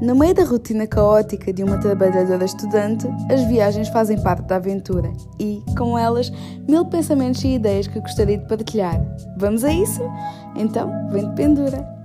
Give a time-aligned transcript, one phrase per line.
[0.00, 5.10] No meio da rotina caótica de uma trabalhadora estudante, as viagens fazem parte da aventura
[5.40, 6.30] e, com elas,
[6.68, 9.00] mil pensamentos e ideias que gostaria de partilhar.
[9.38, 10.02] Vamos a isso?
[10.54, 11.96] Então, vem de pendura!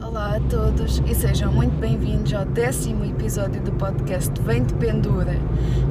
[0.00, 5.36] Olá a todos e sejam muito bem-vindos ao décimo episódio do podcast Vem de Pendura.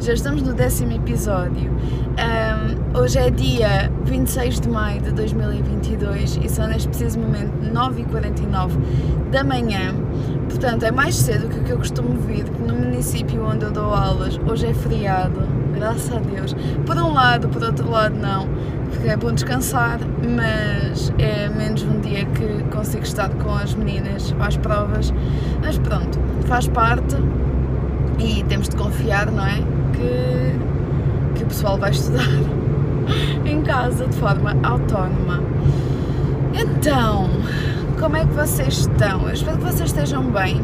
[0.01, 1.71] Já estamos no décimo episódio.
[1.71, 2.15] Um,
[2.95, 8.71] hoje é dia 26 de maio de 2022 e são neste preciso momento 9h49
[9.31, 9.93] da manhã.
[10.49, 13.93] Portanto, é mais cedo que o que eu costumo vir, no município onde eu dou
[13.93, 15.41] aulas, hoje é feriado,
[15.73, 16.55] graças a Deus.
[16.85, 18.47] Por um lado, por outro lado, não
[18.89, 24.33] porque é bom descansar, mas é menos um dia que consigo estar com as meninas
[24.39, 25.13] às provas.
[25.61, 27.15] Mas pronto, faz parte
[28.19, 29.57] e temos de confiar, não é?
[29.91, 32.23] Que, que o pessoal vai estudar
[33.45, 35.41] em casa de forma autónoma.
[36.53, 37.29] Então,
[37.99, 39.27] como é que vocês estão?
[39.27, 40.61] Eu espero que vocês estejam bem.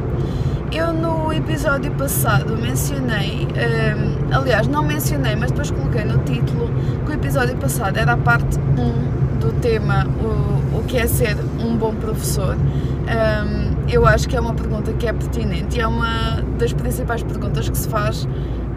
[0.72, 6.70] Eu no episódio passado mencionei, um, aliás, não mencionei, mas depois coloquei no título
[7.06, 11.36] que o episódio passado era a parte 1 do tema o, o que é ser
[11.60, 12.56] um bom professor.
[12.56, 17.22] Um, eu acho que é uma pergunta que é pertinente e é uma das principais
[17.22, 18.26] perguntas que se faz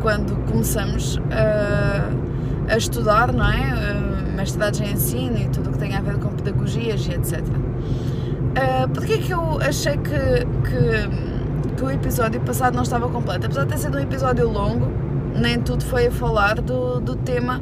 [0.03, 2.11] quando começamos a,
[2.69, 3.75] a estudar, não é?
[3.93, 7.41] Uh, mestrados em ensino e tudo o que tem a ver com pedagogias e etc.
[7.41, 11.35] Uh, Porquê é que eu achei que, que
[11.75, 13.47] que o episódio passado não estava completo.
[13.47, 14.87] Apesar de ter sido um episódio longo,
[15.35, 17.61] nem tudo foi a falar do, do tema,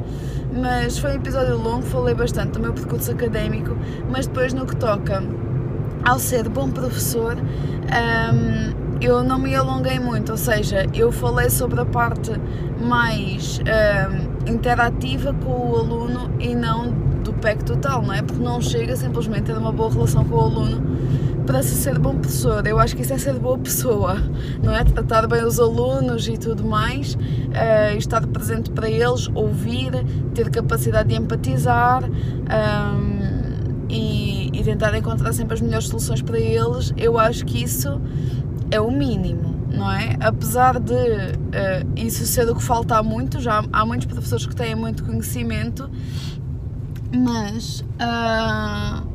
[0.55, 3.75] mas foi um episódio longo, falei bastante do meu percurso académico,
[4.09, 5.23] mas depois no que toca
[6.05, 11.81] ao ser bom professor, um, eu não me alonguei muito, ou seja, eu falei sobre
[11.81, 12.31] a parte
[12.79, 16.91] mais um, interativa com o aluno e não
[17.23, 18.21] do PEC total, não é?
[18.21, 20.81] Porque não chega simplesmente a ter uma boa relação com o aluno
[21.45, 22.65] para se ser bom professor.
[22.65, 24.15] Eu acho que isso é ser boa pessoa,
[24.61, 24.83] não é?
[24.83, 29.91] Tratar bem os alunos e tudo mais, uh, estar presente para eles, ouvir,
[30.33, 32.09] ter capacidade de empatizar um,
[32.49, 36.93] ehm, e, e tentar encontrar sempre as melhores soluções para eles.
[36.97, 38.01] Eu acho que isso
[38.71, 39.52] é o mínimo.
[39.73, 40.15] Não é?
[40.19, 44.55] Apesar de uh, isso ser o que falta há muito, já há muitos professores que
[44.55, 45.89] têm muito conhecimento,
[47.11, 49.07] mas uh,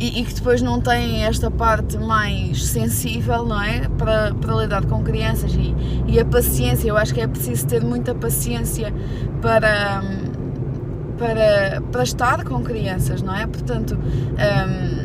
[0.00, 3.88] e, e, que depois não têm esta parte mais sensível, não é?
[3.98, 5.74] Para, para lidar com crianças e,
[6.06, 8.92] e a paciência, eu acho que é preciso ter muita paciência
[9.42, 10.02] para,
[11.18, 13.46] para, para estar com crianças, não é?
[13.46, 14.99] Portanto, um,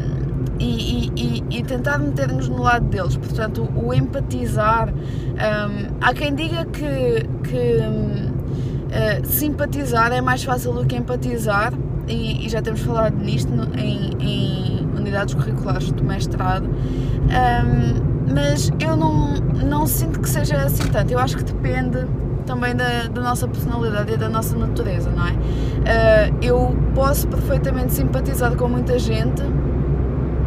[0.60, 4.90] e, e, e, tentar meter-nos no lado deles, portanto, o empatizar.
[4.90, 11.74] Um, há quem diga que, que uh, simpatizar é mais fácil do que empatizar,
[12.08, 18.72] e, e já temos falado nisto no, em, em unidades curriculares do mestrado, um, mas
[18.80, 21.12] eu não, não sinto que seja assim tanto.
[21.12, 22.06] Eu acho que depende
[22.46, 25.32] também da, da nossa personalidade e da nossa natureza, não é?
[25.32, 29.44] Uh, eu posso perfeitamente simpatizar com muita gente.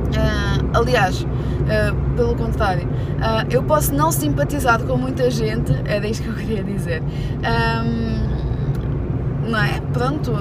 [0.09, 2.89] Uh, aliás, uh, pelo contrário,
[3.51, 7.03] eu posso não simpatizar com muita gente, era isto que eu queria dizer.
[7.03, 8.29] Um,
[9.51, 9.81] não é?
[9.93, 10.33] Pronto,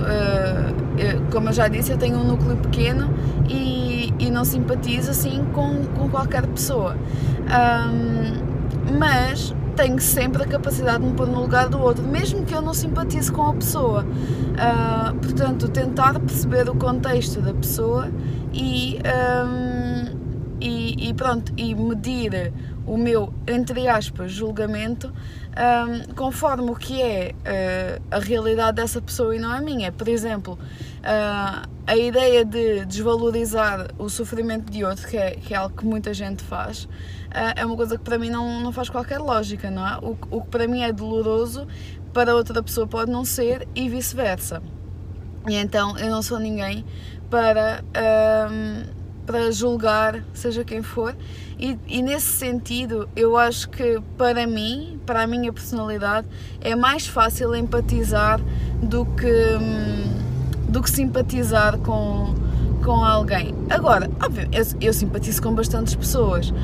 [0.97, 3.09] eu, como eu já disse, eu tenho um núcleo pequeno
[3.47, 6.95] e e não simpatizo assim com, com qualquer pessoa.
[7.47, 12.53] Um, mas tenho sempre a capacidade de me pôr no lugar do outro, mesmo que
[12.53, 14.03] eu não simpatize com a pessoa.
[14.03, 18.11] Uh, portanto, tentar perceber o contexto da pessoa
[18.51, 18.97] e,
[19.45, 20.17] um,
[20.59, 22.51] e, e, pronto, e medir
[22.87, 25.13] o meu, entre aspas, julgamento
[25.57, 29.91] um, conforme o que é uh, a realidade dessa pessoa e não a minha.
[29.91, 30.57] Por exemplo,
[31.01, 35.85] uh, a ideia de desvalorizar o sofrimento de outro, que é, que é algo que
[35.85, 36.87] muita gente faz,
[37.55, 39.97] é uma coisa que para mim não, não faz qualquer lógica, não é?
[39.97, 41.67] O, o que para mim é doloroso,
[42.13, 44.61] para outra pessoa pode não ser e vice-versa.
[45.47, 46.85] E então eu não sou ninguém
[47.29, 47.83] para
[49.27, 51.13] para julgar, seja quem for,
[51.59, 56.25] e, e, nesse sentido eu acho que para mim, para a minha personalidade,
[56.61, 58.39] é mais fácil empatizar
[58.81, 62.33] do que, hum, do que simpatizar com,
[62.87, 63.53] com alguém.
[63.69, 66.55] Agora, óbvio, eu, eu simpatizo com bastantes pessoas, uh,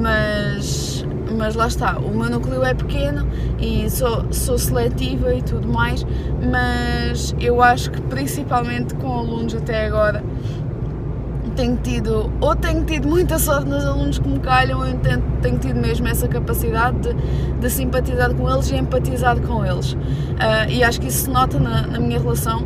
[0.00, 1.04] mas,
[1.36, 3.26] mas lá está, o meu núcleo é pequeno
[3.58, 6.06] e sou, sou seletiva e tudo mais,
[6.48, 10.22] mas eu acho que principalmente com alunos até agora
[11.56, 15.58] tenho tido, ou tenho tido muita sorte nos alunos que me calham, ou tenho, tenho
[15.58, 17.14] tido mesmo essa capacidade de,
[17.60, 19.94] de, simpatizar com eles e empatizar com eles.
[19.94, 22.64] Uh, e acho que isso se nota na, na, minha relação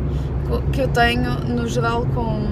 [0.71, 2.45] que eu tenho, no geral, com,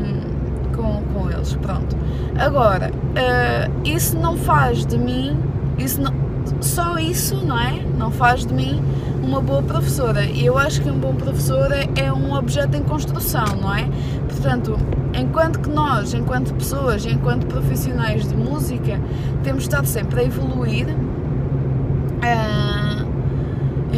[0.76, 1.56] com, com eles.
[1.56, 1.96] Pronto.
[2.38, 5.38] Agora, uh, isso não faz de mim,
[5.78, 6.14] isso não,
[6.62, 7.82] só isso, não é?
[7.98, 8.82] Não faz de mim
[9.22, 10.24] uma boa professora.
[10.26, 13.88] E eu acho que um bom professor é um objeto em construção, não é?
[14.28, 14.78] Portanto,
[15.14, 19.00] enquanto que nós, enquanto pessoas, enquanto profissionais de música,
[19.44, 20.88] temos de estar sempre a evoluir.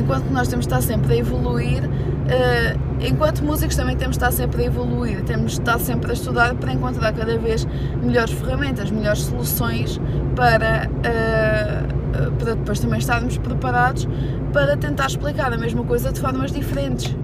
[0.01, 4.31] Enquanto nós temos de estar sempre a evoluir, uh, enquanto músicos também temos de estar
[4.31, 7.68] sempre a evoluir, temos de estar sempre a estudar para encontrar cada vez
[8.01, 10.01] melhores ferramentas, melhores soluções
[10.36, 14.07] para, uh, para depois também estarmos preparados
[14.51, 17.15] para tentar explicar a mesma coisa de formas diferentes,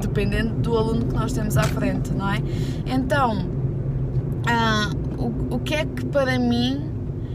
[0.00, 2.42] dependendo do aluno que nós temos à frente, não é?
[2.86, 3.44] Então,
[4.46, 6.91] uh, o, o que é que para mim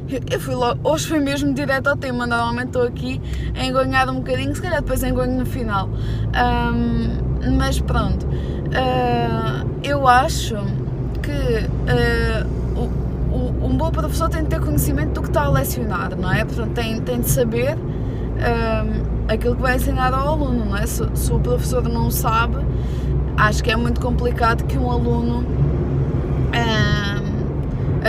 [0.10, 3.22] eu fui logo, hoje fui mesmo direto ao tema, normalmente estou aqui
[3.56, 5.90] a engonhar um bocadinho, se calhar depois engonho no final.
[5.90, 10.56] Um, mas pronto, uh, eu acho
[11.22, 16.16] que uh, o, um bom professor tem de ter conhecimento do que está a lecionar,
[16.16, 16.46] não é?
[16.46, 20.86] Portanto, tem, tem de saber um, aquilo que vai ensinar ao aluno, não é?
[20.86, 22.58] Se, se o professor não sabe,
[23.36, 25.40] acho que é muito complicado que um aluno.
[26.48, 26.87] Uh,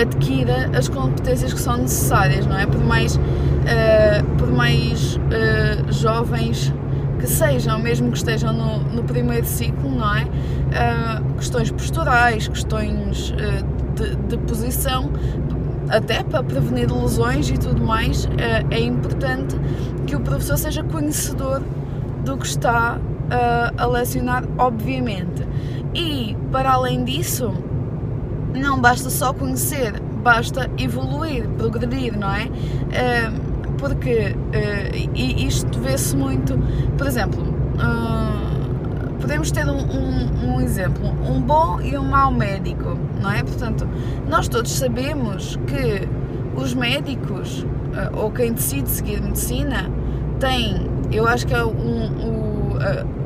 [0.00, 2.66] adquira as competências que são necessárias, não é?
[2.66, 3.20] Por mais, uh,
[4.36, 6.72] por mais uh, jovens
[7.18, 10.24] que sejam, mesmo que estejam no, no primeiro ciclo, não é?
[10.24, 13.34] Uh, questões posturais, questões
[13.96, 15.10] de, de, posição,
[15.88, 18.28] até para prevenir lesões e tudo mais,
[18.70, 19.56] é importante
[20.06, 21.62] que o professor seja conhecedor
[22.24, 22.98] do que está
[23.76, 25.46] a lecionar, obviamente.
[25.94, 27.52] E, para além disso,
[28.54, 32.48] não basta só conhecer, basta evoluir, progredir, não é?
[33.78, 34.34] Porque
[35.14, 36.58] isto vê-se muito,
[36.96, 37.42] por exemplo,
[39.20, 43.42] podemos ter um, um, um, exemplo, um bom e um mau médico, não é?
[43.42, 43.86] Portanto,
[44.28, 46.08] nós todos sabemos que
[46.60, 47.64] os médicos,
[48.14, 49.88] ou quem decide seguir medicina,
[50.40, 53.17] tem, eu acho que é um, um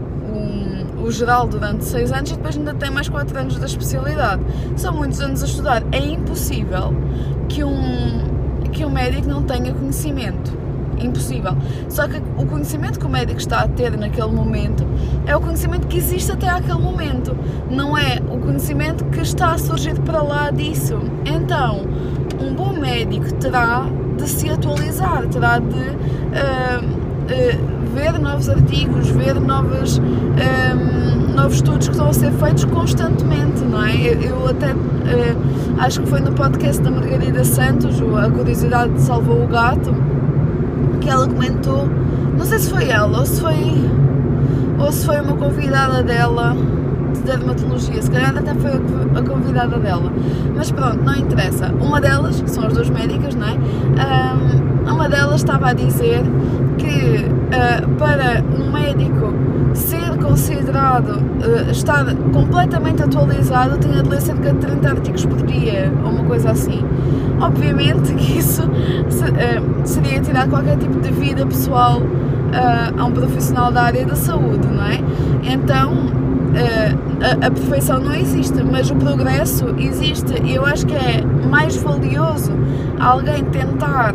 [1.03, 4.43] o geral durante 6 anos e depois ainda tem mais 4 anos da especialidade.
[4.77, 5.83] São muitos anos a estudar.
[5.93, 6.95] É impossível
[7.49, 8.25] que um,
[8.73, 10.63] que um médico não tenha conhecimento.
[10.99, 11.57] Impossível.
[11.89, 14.87] Só que o conhecimento que o médico está a ter naquele momento
[15.27, 17.37] é o conhecimento que existe até aquele momento.
[17.69, 20.99] Não é o conhecimento que está a surgir para lá disso.
[21.25, 21.81] Então,
[22.41, 23.85] um bom médico terá
[24.17, 25.75] de se atualizar, terá de.
[25.75, 27.03] Uh,
[27.59, 33.63] uh, ver novos artigos, ver novos, um, novos estudos que estão a ser feitos constantemente,
[33.63, 33.95] não é?
[33.97, 39.45] Eu, eu até uh, acho que foi no podcast da Margarida Santos, A Curiosidade Salvou
[39.45, 39.95] o Gato,
[41.01, 41.89] que ela comentou,
[42.37, 43.57] não sei se foi ela ou se foi,
[44.79, 46.57] ou se foi uma convidada dela
[47.13, 50.11] de dermatologia, se calhar até foi a convidada dela,
[50.57, 51.71] mas pronto, não interessa.
[51.81, 53.53] Uma delas, que são as duas médicas, não é?
[53.53, 56.23] Um, uma delas estava a dizer
[56.79, 59.33] que uh, para um médico
[59.75, 65.93] ser considerado, uh, estar completamente atualizado, tinha de ler cerca de 30 artigos por dia,
[66.05, 66.85] ou uma coisa assim.
[67.41, 68.63] Obviamente que isso
[69.09, 72.01] se, uh, seria tirar qualquer tipo de vida pessoal
[72.99, 75.01] a um profissional da área da saúde, não é?
[75.43, 75.95] Então,
[77.23, 81.77] a, a perfeição não existe, mas o progresso existe e eu acho que é mais
[81.77, 82.53] valioso
[83.01, 84.15] alguém tentar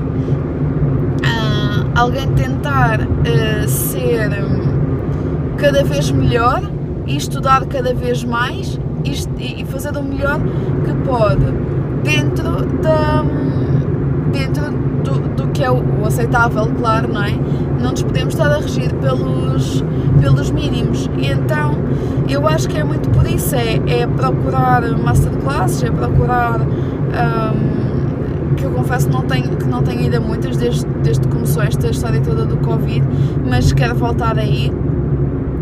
[1.97, 6.61] alguém tentar uh, ser um, cada vez melhor
[7.07, 10.39] e estudar cada vez mais e, e fazer o melhor
[10.85, 11.45] que pode
[12.03, 13.25] dentro da
[14.31, 14.71] dentro
[15.03, 17.31] do, do que é o, o, aceitável, claro, não é?
[17.81, 19.83] Não nos podemos estar a regir pelos,
[20.21, 21.09] pelos mínimos.
[21.17, 21.75] E então
[22.29, 27.76] eu acho que é muito por isso, é, é procurar masterclasses, é procurar um,
[28.57, 31.63] que eu confesso não tenho, que não tenho ido a muitas desde, desde que começou
[31.63, 33.05] esta história toda do Covid,
[33.47, 34.71] mas quero voltar aí.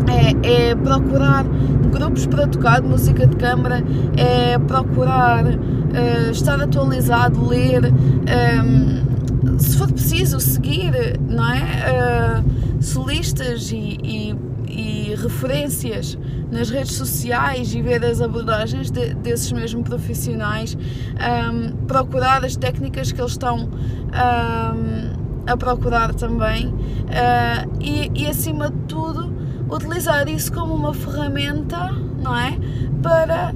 [0.08, 1.44] É, é, procurar
[1.90, 3.82] grupos para tocar de música de câmara,
[4.16, 7.86] é procurar uh, estar atualizado, ler,
[8.26, 12.40] ehm, se for preciso, seguir, não é?
[12.40, 14.36] Uh, solistas e, e
[14.76, 16.18] e referências
[16.50, 23.12] nas redes sociais e ver as abordagens de, desses mesmos profissionais, um, procurar as técnicas
[23.12, 29.32] que eles estão um, a procurar também uh, e, e, acima de tudo,
[29.70, 32.56] utilizar isso como uma ferramenta, não é?
[33.02, 33.52] Para,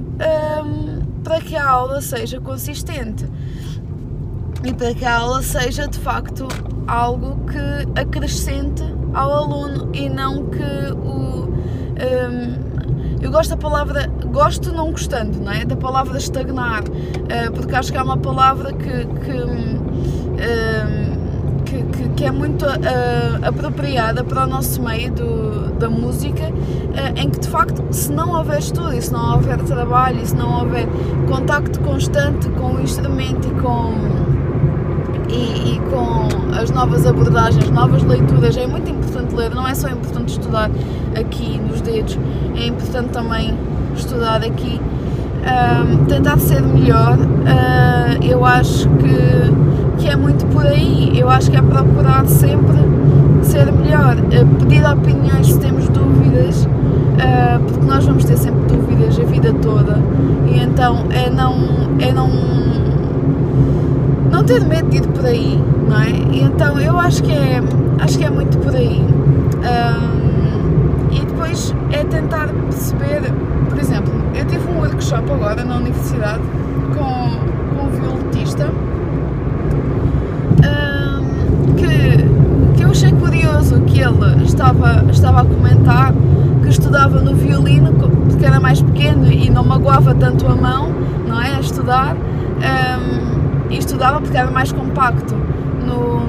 [0.63, 3.25] um, para que a aula seja consistente
[4.63, 6.47] e para que a aula seja de facto
[6.87, 8.83] algo que acrescente
[9.13, 11.51] ao aluno e não que o.
[12.01, 12.70] Um,
[13.21, 15.63] eu gosto da palavra, gosto não gostando, não é?
[15.63, 19.11] Da palavra estagnar, uh, porque acho que é uma palavra que, uh,
[21.63, 26.51] que, que, que, é muito uh, apropriada para o nosso meio do, da música,
[27.15, 30.87] em que de facto, se não houver estudo, se não houver trabalho, se não houver
[31.27, 33.93] contacto constante com o instrumento e com
[35.31, 38.57] e, e, com as novas abordagens, novas leituras.
[38.57, 40.69] É muito importante ler, não é só importante estudar
[41.15, 42.17] aqui nos dedos,
[42.55, 43.57] é importante também
[43.95, 44.79] estudar aqui.
[45.41, 51.17] Um, tentar ser melhor, uh, eu acho que, que é muito por aí.
[51.17, 52.77] Eu acho que é procurar sempre
[53.41, 59.19] ser melhor, uh, pedir opiniões se temos dúvidas, uh, porque nós vamos ter sempre dúvidas
[59.19, 59.97] a vida toda,
[60.47, 61.55] e então é não,
[61.99, 62.29] é não
[64.31, 66.09] não ter medo de ir por aí, não é?
[66.09, 67.61] Então eu acho que é,
[67.99, 69.01] acho que é muito por aí.
[69.01, 73.21] Um, e depois é tentar perceber,
[73.69, 76.41] por exemplo, eu tive um workshop agora na universidade
[76.97, 78.69] com, com um violetista
[80.63, 86.13] um, que, que eu achei curioso que ele estava, estava a comentar
[86.63, 90.89] que estudava no violino porque era mais pequeno e não magoava tanto a mão,
[91.27, 91.55] não é?
[91.55, 92.15] A estudar.
[92.15, 93.40] Um,
[93.71, 95.33] e estudava porque era mais compacto
[95.85, 96.19] no,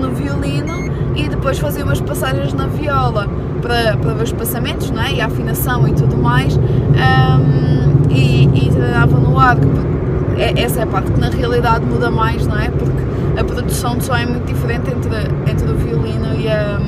[0.00, 3.28] no violino e depois fazia umas passagens na viola
[3.60, 5.12] para, para ver os passamentos não é?
[5.12, 9.66] e a afinação e tudo mais um, e, e treinava no arco.
[10.38, 12.68] É, essa é a parte que na realidade muda mais, não é?
[12.68, 13.02] Porque
[13.38, 16.80] a produção de som é muito diferente entre, entre o violino e a,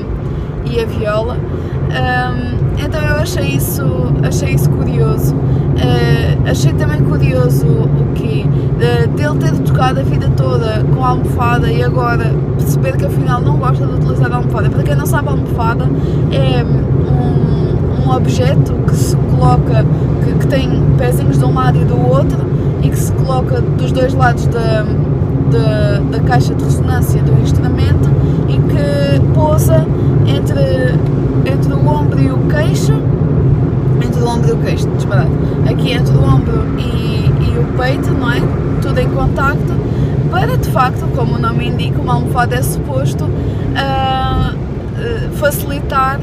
[0.65, 1.37] e a viola.
[1.37, 3.83] Um, então eu achei isso,
[4.23, 5.35] achei isso curioso.
[5.35, 11.09] Uh, achei também curioso o que uh, dele ter tocado a vida toda com a
[11.09, 14.69] almofada e agora perceber que afinal não gosta de utilizar a almofada.
[14.69, 15.89] Para quem não sabe, a almofada
[16.31, 19.85] é um, um objeto que se coloca,
[20.23, 22.37] que, que, tem pezinhos de um lado e do outro
[22.81, 24.85] e que se coloca dos dois lados da,
[25.51, 28.09] da, da caixa de ressonância do instrumento
[28.47, 29.85] e que pousa
[30.25, 30.95] entre,
[31.45, 32.93] entre o ombro e o queixo
[34.03, 35.29] entre o ombro e o queixo, disparado.
[35.69, 38.41] Aqui entre o ombro e, e o peito, não é?
[38.81, 39.73] Tudo em contacto,
[40.29, 44.55] para de facto, como o nome indica, uma almofada é suposto uh,
[45.35, 46.19] facilitar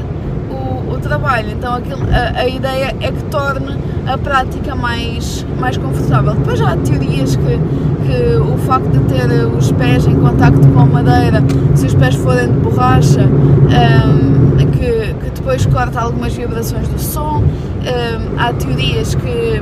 [0.49, 1.51] o, o, trabalho.
[1.51, 3.77] Então aquilo, a, a, ideia é que torne
[4.07, 6.35] a prática mais, mais confortável.
[6.35, 7.59] Depois já há teorias que,
[8.05, 11.43] que o facto de ter os pés em contacto com a madeira,
[11.75, 15.02] se os pés forem de borracha, um, ah, que, que
[15.43, 17.43] depois corta algumas vibrações do som.
[17.43, 19.61] Um, há teorias que,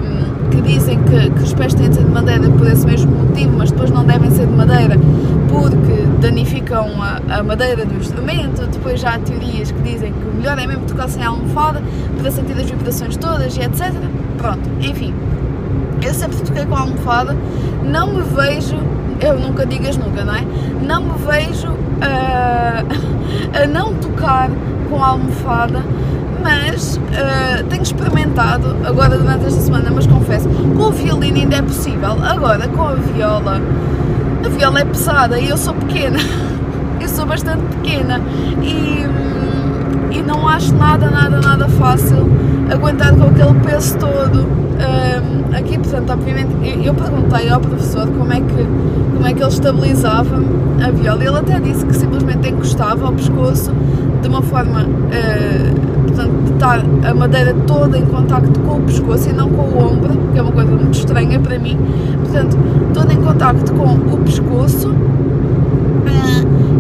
[0.52, 3.58] que dizem que, que, os pés têm de ser de madeira por esse mesmo motivo,
[3.58, 4.96] mas depois não devem ser de madeira
[5.50, 8.62] porque danificam a, a madeira do instrumento.
[8.68, 11.82] Depois já há teorias que dizem que o melhor é mesmo tocar sem a almofada
[12.22, 13.92] para sentir as vibrações todas e etc.
[14.38, 15.16] Pronto, enfim.
[16.04, 17.36] Eu sempre toquei com a almofada,
[17.84, 18.78] não me vejo,
[19.20, 20.44] eu nunca digas nunca, não é?
[20.86, 21.70] Não me vejo
[22.02, 24.50] uh, a não tocar
[24.90, 25.84] com a almofada
[26.42, 31.62] mas uh, tenho experimentado agora durante esta semana, mas confesso, com o violino ainda é
[31.62, 33.62] possível, agora com a viola,
[34.44, 36.18] a viola é pesada e eu sou pequena,
[37.00, 38.20] eu sou bastante pequena
[38.62, 39.06] e,
[40.12, 42.28] e não acho nada, nada, nada fácil
[42.72, 44.40] aguentar com aquele peso todo.
[44.42, 48.68] Um, aqui, portanto, obviamente, eu, eu, perguntei ao professor como é que,
[49.14, 50.42] como é que ele estabilizava
[50.84, 53.72] a viola, ele até disse que simplesmente encostava ao pescoço
[54.22, 59.30] de uma forma, uh, portanto, de estar a madeira toda em contacto com o pescoço
[59.30, 61.78] e não com o ombro, que é uma coisa muito estranha para mim,
[62.24, 62.58] portanto,
[62.94, 64.94] toda em contacto com o pescoço uh,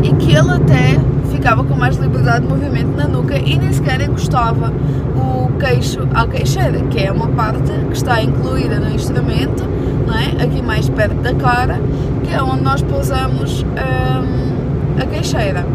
[0.03, 0.99] e que ele até
[1.41, 4.71] ficava com mais liberdade de movimento na nuca e nem sequer encostava
[5.15, 9.63] o queixo à queixeira, que é uma parte que está incluída no instrumento,
[10.05, 10.43] não é?
[10.43, 11.79] aqui mais perto da cara,
[12.23, 15.65] que é onde nós pousamos hum, a queixeira.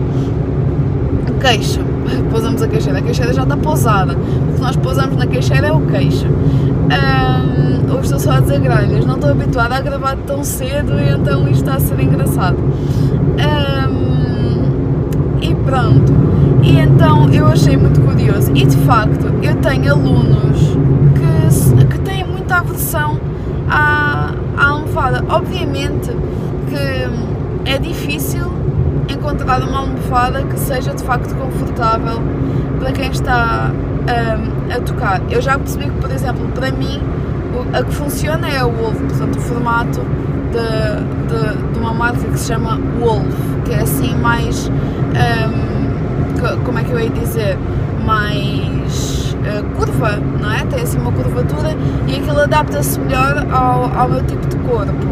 [1.28, 1.80] O queixo,
[2.30, 5.72] pousamos a queixeira, a queixeira já está pousada, o que nós pousamos na queixeira é
[5.72, 6.28] o queixo.
[6.28, 11.48] Um, ou estou só a dizer grelhas, não estou habituada a gravar tão cedo então
[11.48, 12.56] isto está a ser engraçado.
[12.56, 14.25] Um, e
[15.66, 16.12] pronto.
[16.62, 18.50] E então eu achei muito curioso.
[18.54, 20.76] E de facto, eu tenho alunos
[21.14, 23.18] que, que têm muita aversão
[23.68, 25.24] à, à almofada.
[25.28, 26.10] Obviamente
[26.70, 28.46] que é difícil
[29.08, 32.20] encontrar uma almofada que seja de facto confortável
[32.78, 35.20] para quem está um, a tocar.
[35.30, 37.00] Eu já percebi que, por exemplo, para mim,
[37.72, 40.00] a que funciona é o Wolf, portanto, o formato
[40.52, 44.68] de, de, de uma marca que se chama Wolf, que é assim mais.
[44.68, 45.55] Um,
[46.64, 47.58] como é que eu ia dizer?
[48.04, 49.34] Mais.
[49.46, 50.64] uh, curva, não é?
[50.66, 51.76] Tem assim uma curvatura
[52.06, 55.06] e aquilo adapta-se melhor ao, ao meu tipo de corpo.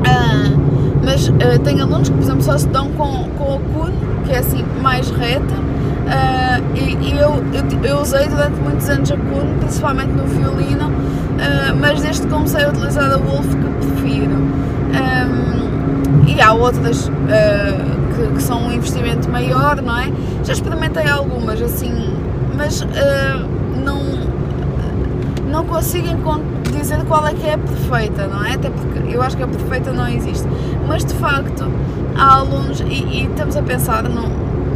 [0.00, 0.64] Uh,
[1.04, 4.32] mas uh, tem alunos que, por exemplo, só se dão com, com a cune, que
[4.32, 9.16] é assim mais reta, uh, e, e eu, eu, eu, usei durante muitos anos a
[9.16, 14.34] cune, principalmente no violino, uh, mas desde que comecei a utilizar a Wolf que prefiro.
[14.94, 15.54] Um,
[16.26, 17.10] e há outras
[18.16, 20.12] que, que, são um investimento maior, não é?
[20.44, 21.92] Já experimentei algumas, assim,
[22.56, 22.86] mas
[23.84, 24.00] não,
[25.50, 26.08] não consigo
[26.72, 28.54] dizer qual é que é a perfeita, não é?
[28.54, 30.46] Até porque eu acho que a perfeita não existe.
[30.86, 31.64] Mas de facto,
[32.16, 34.28] há alunos, e, e estamos a pensar no,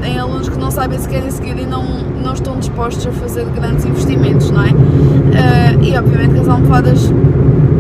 [0.05, 1.85] em alunos que não sabem se querem seguir e não,
[2.23, 4.71] não estão dispostos a fazer grandes investimentos, não é?
[4.71, 7.13] Uh, e obviamente que as almofadas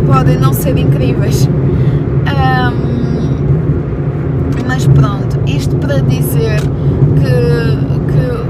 [0.06, 1.46] podem não ser incríveis.
[1.46, 2.88] Um,
[4.66, 5.17] mas pronto,
[5.56, 8.48] isto para dizer que, que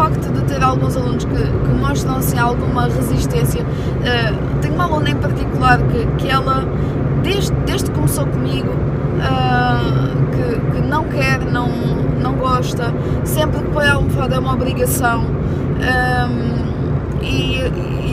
[0.00, 5.10] facto de ter alguns alunos que, que mostram assim alguma resistência, uh, tenho uma aluna
[5.10, 6.64] em particular que, que ela,
[7.22, 11.68] desde, desde que começou comigo, uh, que, que não quer, não,
[12.22, 12.94] não gosta,
[13.24, 15.20] sempre que põe a almofada é uma obrigação.
[15.20, 16.60] Um, ehm,
[17.22, 17.56] e,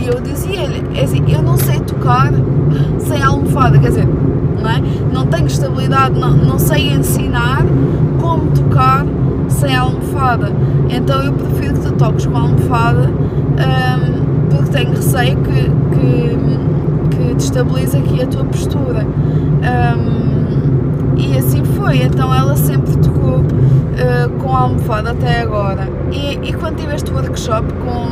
[0.03, 2.31] e, eu dizia-lhe, é assim, eu não sei tocar
[2.99, 4.07] sem almofada, quer dizer,
[4.61, 4.81] não, é?
[5.13, 7.63] não tenho estabilidade, não, não sei ensinar
[8.19, 9.05] como tocar
[9.49, 10.51] sem a almofada.
[10.89, 17.15] Então eu prefiro que tu toques com a almofada um, porque tenho receio que, que,
[17.15, 19.05] que destabilize aqui a tua postura.
[19.05, 25.87] Um, e assim foi, então ela sempre tocou uh, com a almofada até agora.
[26.11, 28.07] E, e quando tive este workshop com,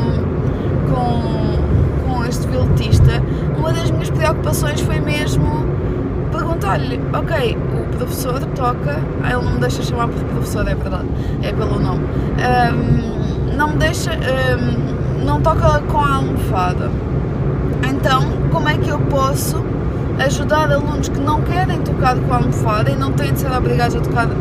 [0.92, 3.22] com, com este viltista,
[3.58, 5.65] uma das minhas preocupações foi mesmo
[6.46, 11.08] perguntar-lhe, ok, o professor toca, ah, ele não me deixa chamar por professor, é verdade,
[11.42, 12.06] é pelo nome,
[12.74, 16.92] um, não me deixa, um, não toca com a almofada.
[17.90, 18.22] Então,
[18.52, 19.64] como é que eu posso
[20.20, 23.96] ajudar alunos que não querem tocar com a almofada e não têm de ser obrigados
[23.96, 24.32] a tocar uh,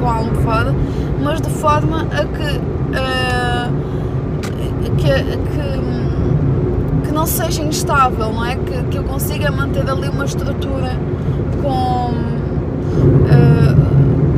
[0.00, 0.74] com a almofada,
[1.22, 2.58] mas de forma a que,
[2.96, 3.70] uh,
[4.40, 6.07] que, que que
[7.18, 8.54] não seja instável, não é?
[8.54, 10.96] Que, que eu consiga manter ali uma estrutura
[11.60, 12.12] com,
[13.24, 13.74] uh,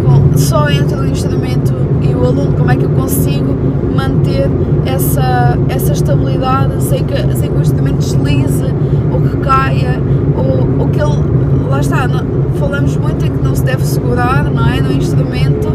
[0.03, 3.55] com, só entre o instrumento e o aluno, como é que eu consigo
[3.95, 4.49] manter
[4.87, 8.75] essa, essa estabilidade sem que, sem que o instrumento deslize
[9.13, 10.01] ou que caia
[10.35, 12.25] ou, ou que ele, lá está, não,
[12.59, 14.81] falamos muito em que não se deve segurar, não é?
[14.81, 15.69] No instrumento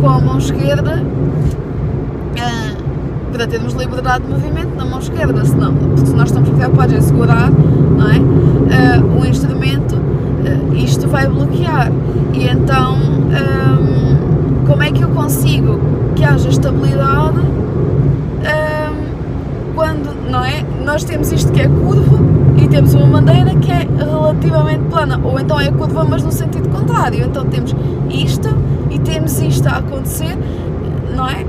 [0.00, 1.00] com a mão esquerda.
[3.40, 7.48] Para termos liberdade de movimento na mão esquerda, senão, porque nós estamos preocupados em segurar
[7.48, 8.18] é?
[8.18, 8.22] Uh,
[9.18, 11.90] o instrumento, uh, isto vai bloquear.
[12.34, 15.80] E então, um, ehm, como é que eu consigo
[16.14, 17.46] que haja estabilidade um,
[19.74, 20.62] quando, não é?
[20.84, 22.18] Nós temos isto que é curvo
[22.62, 26.68] e temos uma bandeira que é relativamente plana, ou então é curva, mas no sentido
[26.68, 27.24] contrário.
[27.24, 27.74] Então temos
[28.10, 28.50] isto
[28.90, 30.36] e temos isto a acontecer,
[31.16, 31.46] não é?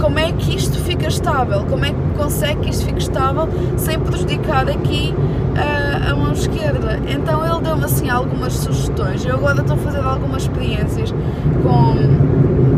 [0.00, 3.98] Como é que isto fica estável, como é que consegue que isto fique estável sem
[3.98, 7.00] prejudicar aqui uh, a mão esquerda.
[7.08, 9.24] Então ele deu-me assim algumas sugestões.
[9.24, 11.14] Eu agora estou a fazer algumas experiências
[11.62, 11.96] com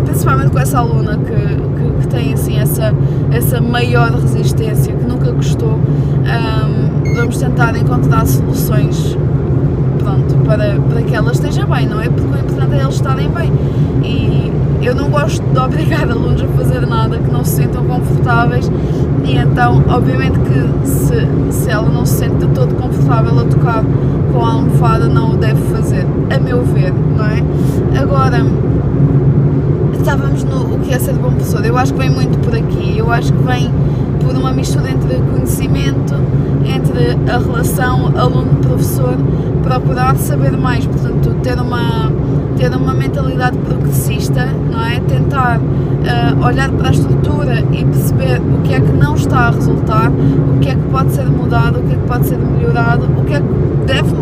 [0.05, 2.93] principalmente com essa aluna que, que, que tem assim essa,
[3.31, 5.75] essa maior resistência, que nunca gostou.
[5.75, 9.17] Um, vamos tentar encontrar soluções
[9.99, 12.09] pronto, para, para que ela esteja bem, não é?
[12.09, 13.53] Porque o importante é eles estarem bem.
[14.03, 18.71] E eu não gosto de obrigar alunos a fazer nada que não se sintam confortáveis
[19.25, 23.85] e então, obviamente que se, se ela não se sente de todo confortável a tocar
[24.33, 27.43] com a almofada, não o deve fazer, a meu ver, não é?
[28.01, 28.39] Agora,
[29.93, 32.97] estávamos no o que é ser bom professor, eu acho que vem muito por aqui,
[32.97, 33.71] eu acho que vem
[34.25, 36.15] por uma mistura entre conhecimento,
[36.65, 39.17] entre a relação aluno-professor,
[39.63, 42.11] procurar saber mais, portanto, ter uma,
[42.59, 44.99] ter uma mentalidade progressista, não é?
[44.99, 49.51] Tentar uh, olhar para a estrutura e perceber o que é que não está a
[49.51, 53.05] resultar, o que é que pode ser mudado, o que é que pode ser melhorado,
[53.05, 53.47] o que é que
[53.87, 54.13] deve,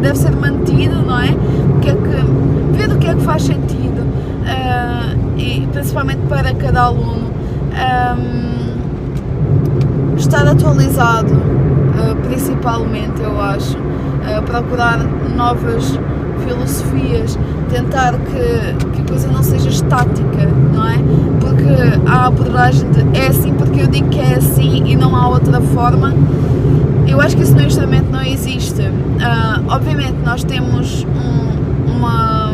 [0.00, 1.36] deve ser mantido, não é?
[1.76, 6.54] O que é que, ver o que é que faz sentido, uh, e principalmente para
[6.54, 7.30] cada aluno.
[7.72, 8.52] Um,
[10.16, 13.76] estar atualizado, uh, principalmente, eu acho,
[14.46, 14.98] procurar
[15.36, 15.98] novas
[16.42, 17.38] filosofias,
[17.72, 20.98] tentar que, que a coisa não seja estática, não é?
[21.40, 21.64] Porque
[22.06, 25.28] há a abordagem de é assim porque eu digo que é assim e não há
[25.28, 26.14] outra forma.
[27.08, 28.82] Eu acho que isso no instrumento não existe.
[28.82, 32.52] Uh, obviamente nós temos um, uma,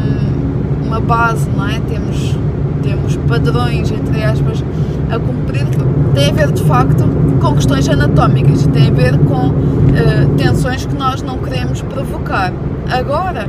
[0.84, 1.80] uma base, não é?
[1.80, 2.36] Temos,
[2.82, 4.64] temos padrões, entre aspas,
[5.10, 5.66] a cumprir
[6.14, 7.04] tem a ver de facto
[7.40, 12.52] com questões anatómicas tem a ver com uh, tensões que nós não queremos provocar.
[12.90, 13.48] Agora,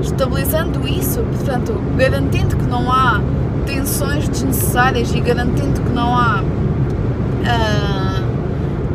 [0.00, 3.20] estabilizando isso, portanto, garantindo que não há
[3.66, 8.24] tensões desnecessárias e garantindo que não há, uh,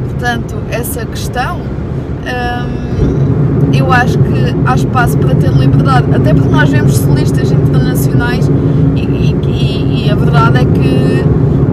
[0.10, 1.60] portanto, essa questão.
[2.26, 3.06] Um,
[3.74, 8.50] eu acho que há espaço para ter liberdade, até porque nós vemos solistas internacionais
[8.96, 11.24] e, e, e a verdade é que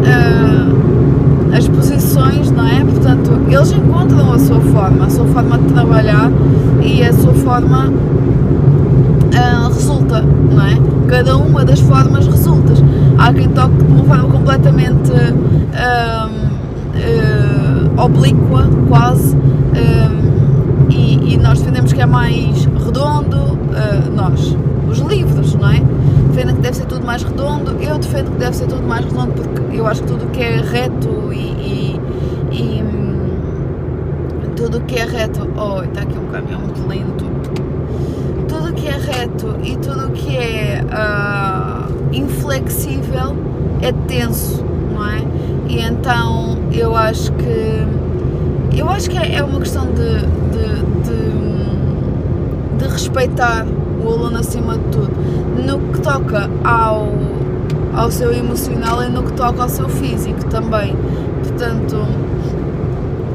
[0.03, 2.85] uh, as posições, não é?
[2.85, 6.31] Portanto, eles encontram a sua forma, a sua forma de trabalhar
[6.83, 7.93] e a sua forma
[9.43, 10.77] uh, resulta, não é?
[11.09, 12.73] Cada uma das formas resulta.
[13.19, 16.43] Há quem toque de uma forma completamente uh,
[18.01, 19.37] oblíqua, quase
[20.89, 24.57] e, e, nós defendemos que é mais redondo, uh, nós,
[24.89, 25.83] os livros, não é?
[26.29, 29.33] Defendem que deve ser tudo mais redondo, eu defendo que deve ser tudo mais redondo
[29.33, 32.01] porque eu acho que tudo que é reto e, e,
[32.53, 32.85] e
[34.57, 37.25] tudo que é reto, oh, está aqui um caminhão muito lento,
[38.53, 43.37] tudo que é reto e tudo que é uh, inflexível
[43.81, 45.23] é tenso, não é?
[45.69, 47.87] E então eu acho que
[48.77, 50.23] eu acho que é, é uma questão de
[52.93, 53.67] respeitar
[54.03, 55.13] o aluno acima de tudo.
[55.67, 57.09] No que toca ao,
[57.95, 60.97] ao seu emocional e no que toca ao seu físico também.
[61.43, 61.97] Portanto,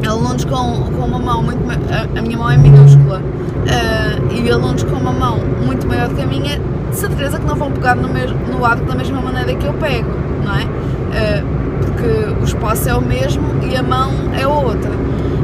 [0.06, 1.60] alunos com, com uma mão muito.
[1.70, 6.22] A, a minha mão é minúscula uh, e alunos com uma mão muito maior que
[6.22, 9.56] a minha, de certeza que não vão pegar no, mesmo, no arco da mesma maneira
[9.56, 10.10] que eu pego,
[10.44, 10.64] não é?
[10.64, 14.92] Uh, porque o espaço é o mesmo e a mão é outra.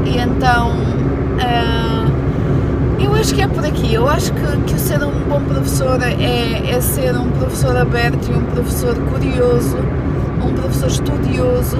[0.06, 0.72] E então.
[0.72, 1.94] Uh,
[3.04, 3.94] eu acho que é por aqui.
[3.94, 8.34] Eu acho que, que ser um bom professor é, é ser um professor aberto e
[8.34, 9.78] um professor curioso,
[10.42, 11.78] um professor estudioso,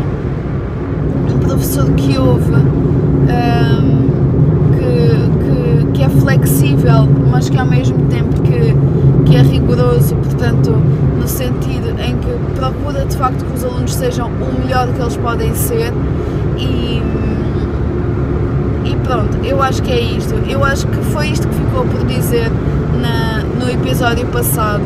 [1.34, 3.24] um professor que ouve, um,
[4.74, 8.76] que, que, que, é flexível, mas que ao mesmo tempo que,
[9.26, 10.72] que é rigoroso, portanto,
[11.20, 15.18] no sentido em que procura de facto que os alunos sejam o melhor que eles
[15.18, 15.92] podem ser
[16.58, 17.02] e
[19.04, 20.34] pronto, eu acho que é isto.
[20.50, 22.52] Eu acho que foi isto que ficou por dizer
[23.00, 24.82] na, no episódio passado,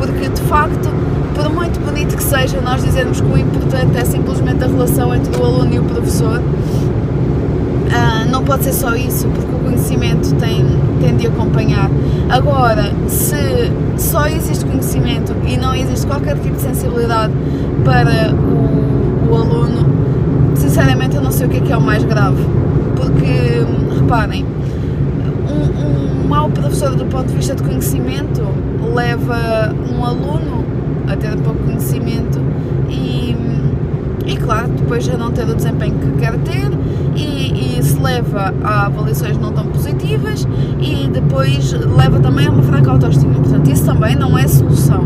[0.00, 0.88] porque de facto,
[1.34, 5.38] por muito bonito que seja nós dizermos que o importante é simplesmente a relação entre
[5.38, 10.64] o aluno e o professor, uh, não pode ser só isso, porque o conhecimento tem,
[11.00, 11.90] tem de acompanhar.
[12.30, 17.34] Agora, se só existe conhecimento e não existe qualquer tipo de sensibilidade
[17.84, 19.86] para o, o aluno,
[20.54, 22.42] sinceramente eu não sei o que é que é o mais grave
[22.96, 23.64] porque,
[23.98, 24.46] reparem,
[25.48, 28.42] um, um mau professor do ponto de vista de conhecimento
[28.94, 30.64] leva um aluno
[31.08, 32.40] a ter pouco conhecimento
[32.88, 33.36] e,
[34.26, 36.70] e claro, depois já não ter o desempenho que quer ter
[37.16, 40.46] e, e, se leva a avaliações não tão positivas
[40.80, 43.34] e depois leva também a uma fraca autoestima.
[43.34, 45.04] Portanto, isso também não é solução.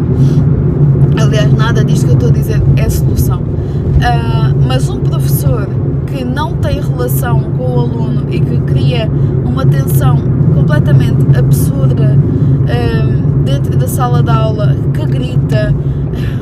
[1.20, 3.40] Aliás, nada disto que eu estou a dizer é solução.
[3.40, 5.68] Uh, mas um professor
[6.06, 9.10] que não tem relação com o aluno e que cria
[9.44, 10.18] uma tensão
[10.54, 15.74] completamente absurda um, dentro da sala de aula, que grita,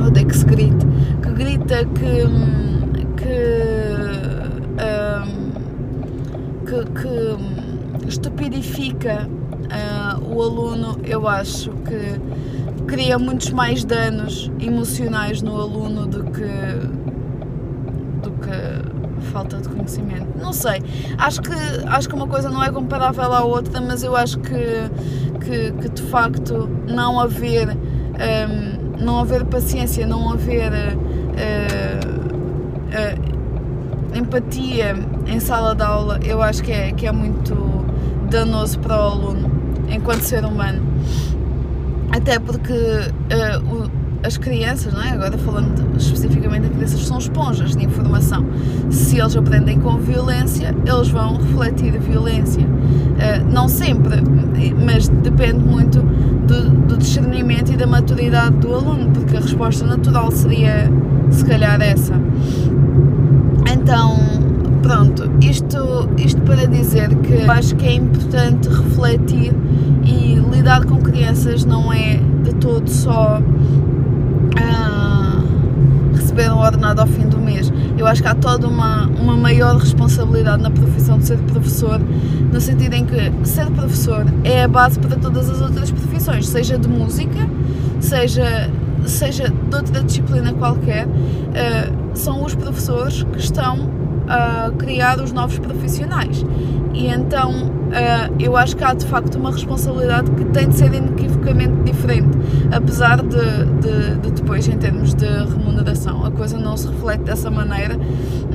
[0.01, 0.85] onde é que se grita?
[1.21, 2.27] Que grita que.
[3.17, 3.93] que.
[6.65, 12.19] Que, que estupidifica uh, o aluno, eu acho que
[12.87, 16.93] cria muitos mais danos emocionais no aluno do que
[19.33, 20.27] falta de conhecimento.
[20.39, 20.81] Não sei,
[21.17, 21.53] acho que,
[21.87, 24.53] acho que uma coisa não é comparável à outra, mas eu acho que,
[25.43, 30.97] que, que de facto não haver, um, não haver paciência, não haver uh,
[32.89, 34.95] uh, empatia
[35.27, 37.55] em sala de aula, eu acho que é, que é muito
[38.29, 39.51] danoso para o aluno
[39.89, 40.81] enquanto ser humano.
[42.11, 45.09] Até porque uh, o, as crianças, não é?
[45.09, 48.45] agora falando especificamente de crianças, são esponjas de informação.
[48.89, 52.65] Se eles aprendem com violência, eles vão refletir violência.
[53.23, 54.21] Uh, não sempre,
[54.85, 60.29] mas depende muito do, do, discernimento e da maturidade do aluno, porque a resposta natural
[60.31, 60.91] seria,
[61.29, 62.13] se calhar, essa.
[63.71, 64.17] Então,
[64.81, 69.53] pronto, isto, isto para dizer que acho que é importante refletir
[70.03, 73.41] e lidar com crianças não é de todo só
[76.33, 77.71] receber um ordenado ao fim do mês.
[78.03, 82.01] Eu acho que há toda uma, uma maior responsabilidade na profissão de ser professor,
[82.51, 86.77] no sentido em que ser professor é a base para todas as outras profissões, seja
[86.77, 87.49] de música,
[88.01, 88.69] seja,
[89.05, 91.07] seja de outra disciplina qualquer.
[91.07, 93.89] Uh, são os professores que estão
[94.27, 96.45] a criar os novos profissionais.
[96.93, 100.93] E então uh, eu acho que há de facto uma responsabilidade que tem de ser
[100.93, 102.37] inequivocamente diferente,
[102.71, 107.49] apesar de, de, de, depois, em termos de remuneração, a coisa não se reflete dessa
[107.49, 107.97] maneira,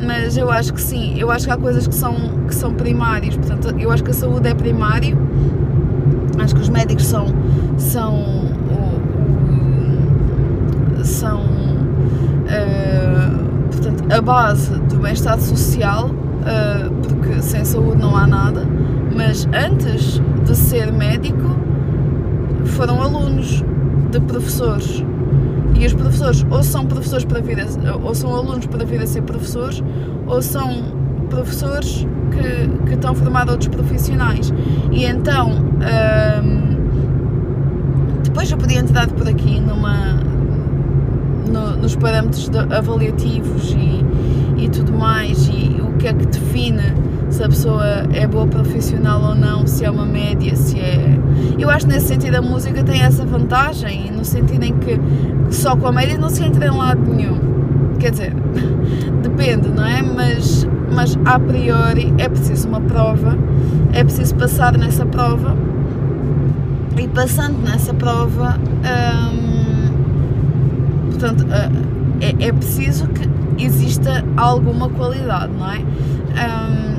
[0.04, 2.14] mas eu acho que sim, eu acho que há coisas que são,
[2.46, 5.18] que são primárias, portanto, eu acho que a saúde é primário,
[6.38, 7.26] acho que os médicos são.
[7.76, 8.48] são
[11.08, 11.57] são uh,
[14.10, 18.66] a base do bem-estar social, uh, porque sem saúde não há nada,
[19.14, 21.56] mas antes de ser médico
[22.64, 23.62] foram alunos
[24.10, 25.04] de professores.
[25.78, 29.06] E os professores ou são professores para vir a, ou são alunos para vir a
[29.06, 29.82] ser professores,
[30.26, 30.82] ou são
[31.28, 34.52] professores que, que estão formados outros profissionais.
[34.90, 36.68] E então um,
[38.22, 40.14] depois eu podia entrar por aqui numa,
[41.48, 46.82] no, nos parâmetros avaliativos e, e tudo mais, e o que é que define
[47.30, 51.18] se a pessoa é boa profissional ou não, se é uma média, se é.
[51.58, 54.98] Eu acho que nesse sentido a música tem essa vantagem, no sentido em que
[55.50, 57.38] só com a média não se entra em lado nenhum.
[57.98, 58.34] Quer dizer,
[59.22, 60.02] depende, não é?
[60.02, 63.36] Mas, mas a priori é preciso uma prova,
[63.92, 65.56] é preciso passar nessa prova
[66.96, 68.58] e passando nessa prova.
[68.58, 69.47] Hum,
[71.18, 73.28] Portanto, eh, é, é preciso que
[73.62, 75.78] exista alguma qualidade, não é?
[76.38, 76.98] Um,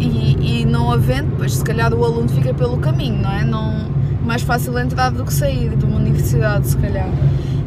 [0.00, 3.44] e, e, não havendo, pois se calhar o aluno fica pelo caminho, não é?
[3.44, 3.88] Não,
[4.24, 7.08] mais fácil entrar do que sair de uma universidade, se calhar.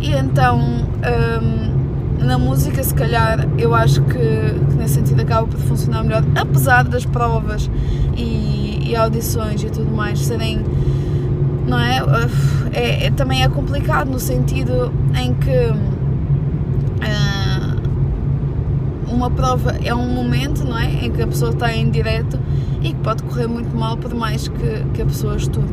[0.02, 0.86] E então,
[2.20, 6.84] na música, se calhar, eu acho que, que, nesse sentido acaba por funcionar melhor, apesar
[6.84, 7.70] das provas
[8.17, 10.62] e, e audições e tudo mais serem
[11.72, 12.02] não é?
[12.73, 13.05] É?
[13.05, 13.12] é?
[13.12, 15.91] também é complicado no sentido em que uh,
[19.12, 21.05] uma prova é um momento, não é?
[21.05, 22.39] Em que a pessoa está em direto
[22.81, 25.67] e que pode correr muito mal por mais que, que a pessoa estude.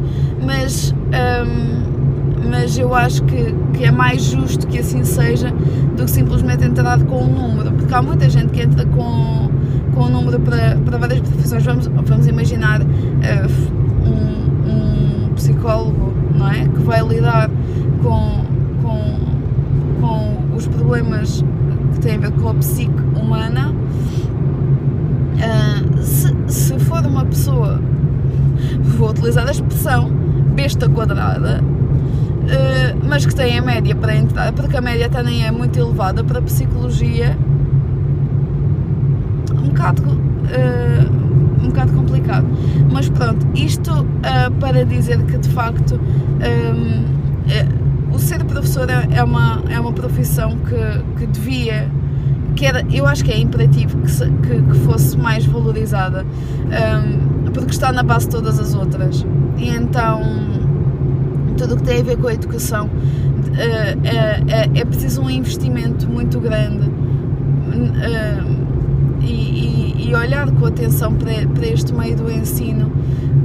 [0.44, 5.50] Mas, um, mas eu acho que, que é mais justo que assim seja
[5.96, 9.48] do que simplesmente entrar com um número, porque há muita gente que entra com,
[9.94, 11.64] com um número para, para várias profissões.
[11.64, 12.82] Vamos, vamos imaginar.
[12.82, 13.78] Uh,
[15.38, 16.66] psicólogo, não é?
[16.68, 17.50] Que vai lidar
[18.02, 18.44] com,
[18.82, 19.18] com,
[20.00, 21.44] com os problemas
[21.94, 23.74] que têm a ver com a psique humana.
[25.34, 27.80] Uh, se, se for uma pessoa,
[28.82, 30.10] vou utilizar a expressão
[30.54, 35.50] besta quadrada, uh, mas que tem a média para entrar, porque a média também é
[35.50, 37.36] muito elevada para a psicologia,
[39.52, 40.02] um bocado.
[40.02, 41.27] Uh,
[41.78, 42.46] bocado complicado.
[42.90, 47.04] Mas pronto, isto uh, para dizer que de facto um,
[47.50, 47.66] é,
[48.12, 51.88] o ser professor é, uma, é uma profissão que, que devia.
[52.56, 57.50] Que era, eu acho que é imperativo que, se, que, que, fosse mais valorizada, um,
[57.52, 59.24] porque está na base de todas as outras.
[59.56, 60.20] E então,
[61.56, 62.90] tudo o que tem a ver com a educação
[63.56, 63.96] é,
[64.48, 66.88] é, é preciso um investimento muito grande.
[67.68, 68.57] Uh,
[69.20, 72.90] e, e, e, olhar com atenção para, para este meio do ensino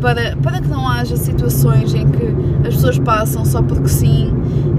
[0.03, 4.33] para, para que não haja situações em que as pessoas passam só porque sim,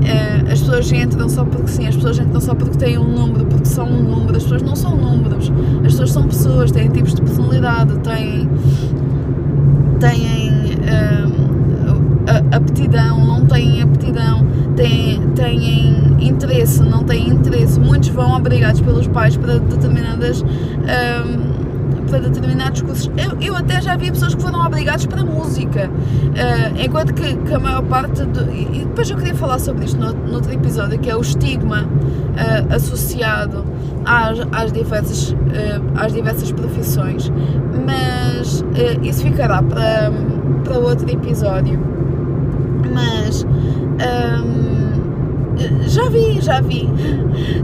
[0.05, 3.47] eh, as pessoas entram só porque sim, as pessoas entram só porque têm um número,
[3.47, 7.15] porque são um número, as pessoas não são números, as pessoas são pessoas, têm tipos
[7.15, 8.49] de personalidade, têm,
[9.99, 11.35] têm uh,
[12.55, 14.34] aptidão, não têm aptidão,
[16.45, 17.81] interesse, não têm interesse.
[17.81, 20.43] Muitos vão obrigados pelos pais para determinadas.
[20.43, 21.65] Um,
[22.09, 23.11] para determinados cursos.
[23.17, 27.55] Eu, eu, até já vi pessoas que foram obrigados para música, uh, enquanto que, que,
[27.55, 28.23] a maior parte.
[28.23, 31.23] Do, e depois eu queria falar sobre isto no, no outro episódio, que é o
[31.23, 33.65] estigma uh, associado
[34.05, 35.37] às, às, diversas, uh,
[35.97, 37.33] às diversas profissões,
[37.85, 38.63] mas
[39.03, 40.13] isso ficará para,
[40.63, 41.81] para outro episódio.
[42.93, 43.45] Mas.
[43.45, 45.04] Um,
[45.87, 46.89] já vi, já vi,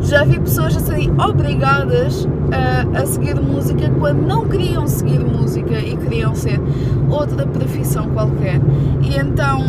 [0.03, 5.79] já vi pessoas a serem obrigadas a, a, seguir música quando não queriam seguir música
[5.79, 6.61] e queriam ser
[7.09, 8.61] outra profissão qualquer.
[9.03, 9.61] E então,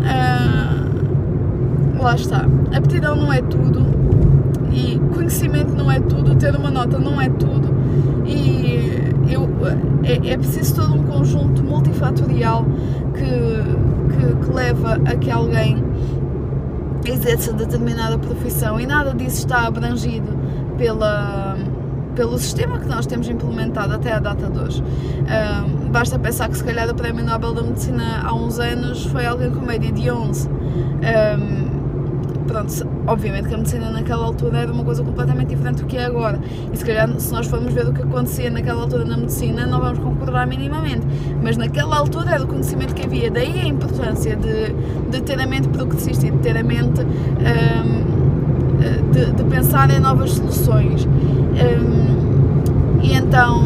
[0.00, 0.84] uh,
[2.02, 2.46] lá está.
[2.74, 3.84] Aptidão não é tudo
[4.72, 7.72] e conhecimento não é tudo, ter uma nota não é tudo
[8.26, 8.90] e
[9.28, 9.48] eu,
[10.02, 12.64] é, é preciso todo um conjunto multifatorial
[13.14, 13.24] que,
[14.14, 15.82] que, que leva a que alguém
[17.10, 20.36] exerça determinada profissão e nada disso está abrangido
[20.76, 21.56] pela,
[22.14, 24.82] pelo sistema que nós temos implementado até a data de hoje.
[24.82, 29.26] Um, basta pensar que se calhar o Prémio Nobel da Medicina há uns anos foi
[29.26, 30.48] alguém com média de 11.
[30.48, 35.96] Um, pronto, obviamente que a medicina naquela altura era uma coisa completamente diferente do que
[35.96, 36.38] é agora.
[36.72, 39.80] E se calhar, se nós formos ver o que acontecia naquela altura na medicina, não
[39.80, 41.06] vamos concordar minimamente.
[41.42, 43.30] Mas naquela altura era o conhecimento que havia.
[43.30, 44.72] Daí a importância de,
[45.10, 47.00] de ter a mente progressista e de ter a mente.
[47.02, 48.04] Um,
[49.12, 51.06] de, de, pensar em novas soluções.
[51.06, 53.62] Um, e então,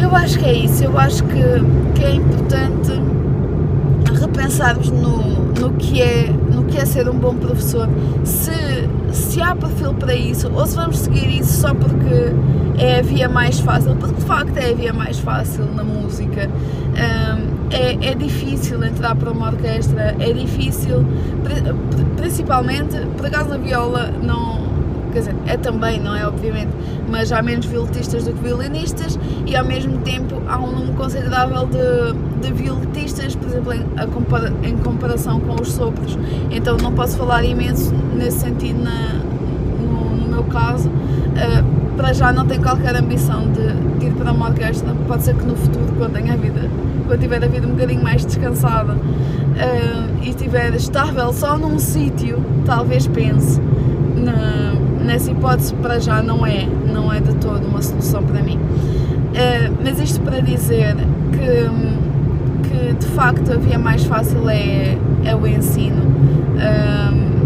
[0.00, 0.84] eu acho que é isso.
[0.84, 1.42] Eu acho que,
[1.94, 2.92] que é importante
[4.18, 6.32] repensarmos no, no que é
[6.66, 7.88] que é ser um bom professor,
[8.24, 8.52] se,
[9.12, 12.34] se há perfil para isso, ou se vamos seguir isso só porque
[12.78, 16.48] é a via mais fácil, porque de facto é a via mais fácil na música.
[16.48, 21.04] Um, é, é difícil entrar para uma orquestra, é difícil,
[22.16, 24.66] principalmente, por acaso na viola não,
[25.12, 26.26] quer dizer, é também, não é?
[26.26, 26.70] Obviamente,
[27.10, 31.66] mas há menos violinistas do que violinistas e ao mesmo tempo há um número considerável
[31.66, 32.12] de,
[33.56, 36.18] exemplo, em, compara, em, comparação com os sopros.
[36.50, 39.14] Então não posso falar imenso nesse sentido na,
[39.80, 40.88] no, no meu caso.
[40.88, 45.34] Uh, para já não tenho qualquer ambição de, de, ir para uma orquestra, pode ser
[45.34, 46.68] que no futuro, quando tenha a vida,
[47.06, 52.44] quando tiver a vida um bocadinho mais descansada uh, e estiver estável só num sítio,
[52.66, 53.60] talvez pense
[54.14, 58.58] na, nessa hipótese para já não é, não é de todo uma solução para mim.
[58.58, 60.96] Uh, mas isto para dizer
[61.32, 62.05] que,
[62.68, 66.02] que de facto a via mais fácil é, é o ensino.
[66.56, 67.36] Uh,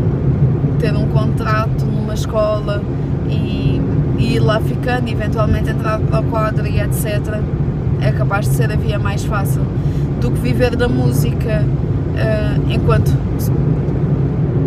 [0.78, 2.82] ter um contrato numa escola
[3.28, 3.80] e,
[4.18, 7.40] e ir lá ficando, eventualmente entrar para o quadro e etc.
[8.00, 9.62] É capaz de ser a via mais fácil
[10.20, 13.12] do que viver da música uh, enquanto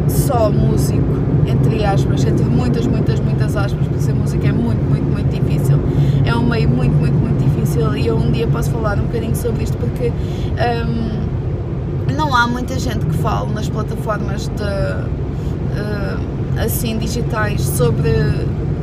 [0.07, 5.05] só músico entre aspas, entre muitas, muitas, muitas aspas, porque ser música é muito, muito,
[5.11, 5.77] muito difícil.
[6.25, 9.35] É um meio muito, muito, muito difícil e eu um dia posso falar um bocadinho
[9.35, 16.97] sobre isto porque um, não há muita gente que fale nas plataformas de, uh, assim
[16.97, 18.11] digitais sobre,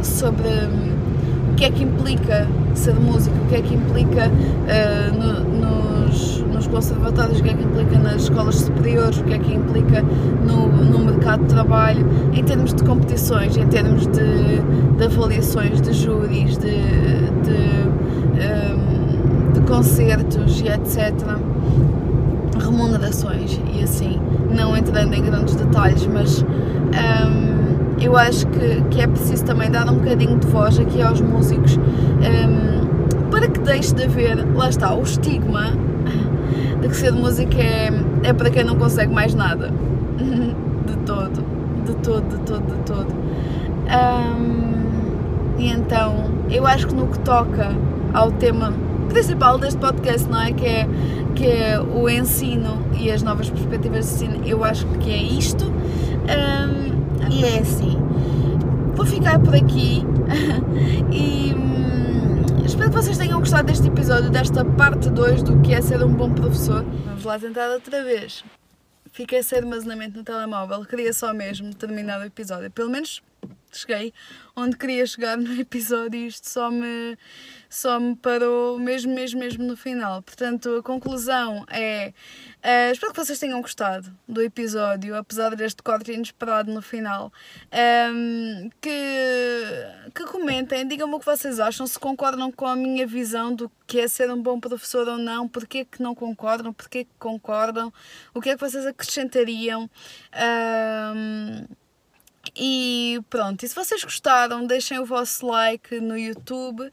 [0.02, 5.16] sobre um, o que é que implica ser músico, o que é que implica uh,
[5.16, 9.38] no, nos, nos conservatórios, o que é que implica nas escolas superiores, o que é
[9.38, 10.02] que implica
[10.46, 14.60] no, no mercado de trabalho, em termos de competições, em termos de,
[14.96, 16.70] de avaliações de júris, de,
[17.42, 17.89] de,
[18.40, 21.12] um, de concertos e etc.
[22.58, 26.42] Remunerações e assim, não entrando em grandes detalhes, mas.
[26.42, 27.50] Um,
[28.00, 31.76] eu acho que, que é preciso também dar um bocadinho de voz aqui aos músicos
[31.76, 35.74] um, para que deixe de haver, lá está, o estigma
[36.80, 37.90] de que ser música é,
[38.22, 39.70] é para quem não consegue mais nada.
[40.86, 41.44] De todo,
[41.86, 43.14] de todo, de todo, de todo.
[43.86, 47.72] Um, e então, eu acho que no que toca
[48.12, 48.72] ao tema
[49.08, 50.52] principal deste podcast, não é?
[50.52, 50.88] Que é,
[51.34, 55.64] que é o ensino e as novas perspectivas de ensino, eu acho que é isto.
[55.64, 57.98] Um, e é assim.
[58.94, 60.02] Vou ficar por aqui
[61.10, 61.54] e
[62.70, 66.14] Espero que vocês tenham gostado deste episódio, desta parte 2 do que é ser um
[66.14, 66.84] bom professor.
[67.04, 68.44] Vamos lá tentar outra vez.
[69.12, 72.70] Fiquei sem armazenamento no telemóvel, queria só mesmo terminar o episódio.
[72.70, 73.20] Pelo menos
[73.78, 74.12] cheguei
[74.60, 77.16] onde queria chegar no episódio e isto só me,
[77.68, 80.22] só me parou mesmo, mesmo, mesmo no final.
[80.22, 82.12] Portanto, a conclusão é.
[82.58, 87.32] Uh, espero que vocês tenham gostado do episódio, apesar deste corte inesperado no final.
[88.12, 88.90] Um, que,
[90.14, 94.00] que comentem, digam-me o que vocês acham, se concordam com a minha visão do que
[94.00, 97.92] é ser um bom professor ou não, porque que não concordam, porque que concordam,
[98.34, 99.88] o que é que vocês acrescentariam.
[101.16, 101.66] Um,
[102.56, 106.90] e pronto, e se vocês gostaram, deixem o vosso like no YouTube,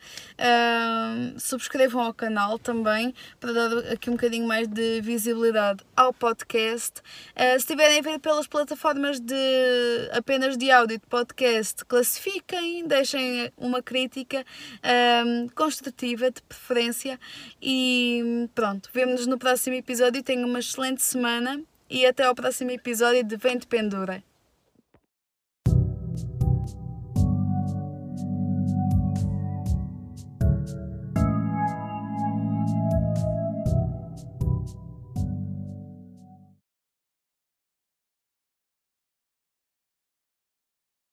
[1.39, 6.99] subscrevam ao canal também para dar aqui um bocadinho mais de visibilidade ao podcast.
[6.99, 9.35] Uh, se estiverem a ver pelas plataformas de
[10.11, 14.45] apenas de áudio de podcast, classifiquem, deixem uma crítica
[15.55, 17.19] construtiva de preferência
[17.61, 20.21] e pronto, vemo-nos no próximo episódio.
[20.21, 24.23] Tenham uma excelente semana e até ao próximo episódio de Vento Pendura.